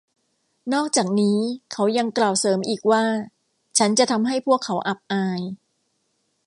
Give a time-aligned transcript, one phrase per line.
[0.73, 1.37] นอกจากนี้
[1.71, 3.03] เขายังกล่าวเสริมอีกว่า
[3.77, 5.41] “ฉันจะทำให้พวกเขาอับอาย”